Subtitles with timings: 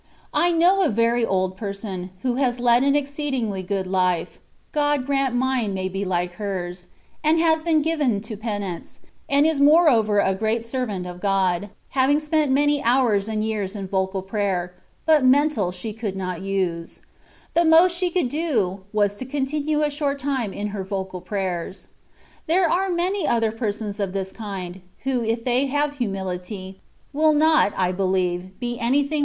[0.33, 4.39] I know a very old person, who has led an exceedingly good life,
[4.71, 6.87] (God grant mine may be like hers),
[7.23, 12.19] and has been given to penance, and is moreover a great servant of God, having
[12.19, 14.73] spent many hours and years in vocal prayer,
[15.05, 17.01] but mental she could not use:
[17.53, 21.89] the most she could do, was to continue a short time in her vocal prayers.
[22.47, 26.81] There are many other persons of this kind, who if they have humility,
[27.13, 29.19] will not I believe be anything THE WAY OF PERFECTION.